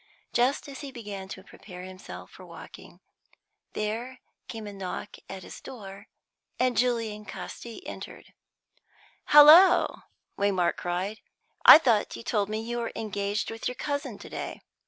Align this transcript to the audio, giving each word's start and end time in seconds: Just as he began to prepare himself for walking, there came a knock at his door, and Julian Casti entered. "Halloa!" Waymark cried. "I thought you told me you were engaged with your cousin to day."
Just 0.33 0.67
as 0.67 0.81
he 0.81 0.91
began 0.91 1.27
to 1.27 1.43
prepare 1.43 1.83
himself 1.83 2.31
for 2.31 2.43
walking, 2.43 3.01
there 3.73 4.17
came 4.47 4.65
a 4.65 4.73
knock 4.73 5.17
at 5.29 5.43
his 5.43 5.61
door, 5.61 6.07
and 6.59 6.75
Julian 6.75 7.23
Casti 7.23 7.85
entered. 7.85 8.33
"Halloa!" 9.25 10.05
Waymark 10.39 10.75
cried. 10.77 11.19
"I 11.67 11.77
thought 11.77 12.15
you 12.15 12.23
told 12.23 12.49
me 12.49 12.59
you 12.63 12.79
were 12.79 12.91
engaged 12.95 13.51
with 13.51 13.67
your 13.67 13.75
cousin 13.75 14.17
to 14.17 14.27
day." 14.29 14.61